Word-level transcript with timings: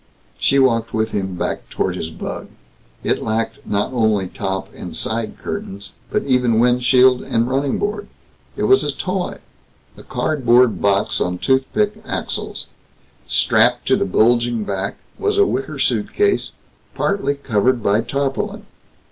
She 0.39 0.57
walked 0.57 0.95
with 0.95 1.11
him 1.11 1.35
back 1.35 1.69
toward 1.69 1.95
his 1.95 2.09
bug. 2.09 2.47
It 3.03 3.21
lacked 3.21 3.59
not 3.67 3.93
only 3.93 4.27
top 4.27 4.67
and 4.73 4.97
side 4.97 5.37
curtains, 5.37 5.93
but 6.09 6.23
even 6.23 6.57
windshield 6.59 7.21
and 7.21 7.47
running 7.47 7.77
board. 7.77 8.07
It 8.57 8.63
was 8.63 8.83
a 8.83 8.91
toy 8.91 9.37
a 9.95 10.01
card 10.01 10.43
board 10.43 10.81
box 10.81 11.21
on 11.21 11.37
toothpick 11.37 12.01
axles. 12.03 12.65
Strapped 13.27 13.85
to 13.89 13.95
the 13.95 14.05
bulging 14.05 14.63
back 14.63 14.97
was 15.19 15.37
a 15.37 15.45
wicker 15.45 15.77
suitcase 15.77 16.51
partly 16.95 17.35
covered 17.35 17.83
by 17.83 18.01
tarpaulin. 18.01 18.65